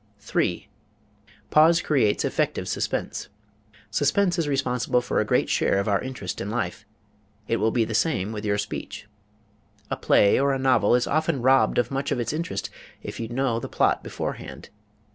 [0.17, 0.67] 3.
[1.51, 3.29] Pause Creates Effective Suspense
[3.91, 6.85] Suspense is responsible for a great share of our interest in life;
[7.47, 9.05] it will be the same with your speech.
[9.91, 12.71] A play or a novel is often robbed of much of its interest
[13.03, 14.69] if you know the plot beforehand.